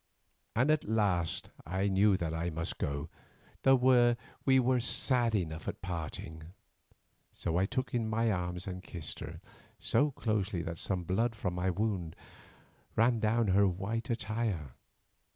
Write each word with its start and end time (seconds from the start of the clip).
And 0.55 0.71
at 0.71 0.89
last 0.89 1.51
I 1.63 1.87
knew 1.87 2.17
that 2.17 2.33
I 2.33 2.49
must 2.49 2.79
go, 2.79 3.07
though 3.61 4.15
we 4.43 4.59
were 4.59 4.79
sad 4.79 5.35
enough 5.35 5.67
at 5.67 5.83
parting. 5.83 6.41
So 7.33 7.55
I 7.57 7.67
took 7.67 7.91
her 7.91 7.97
in 7.97 8.09
my 8.09 8.31
arms 8.31 8.65
and 8.65 8.81
kissed 8.81 9.19
her 9.19 9.39
so 9.79 10.09
closely 10.09 10.63
that 10.63 10.79
some 10.79 11.03
blood 11.03 11.35
from 11.35 11.53
my 11.53 11.69
wound 11.69 12.15
ran 12.95 13.19
down 13.19 13.49
her 13.49 13.67
white 13.67 14.09
attire. 14.09 14.73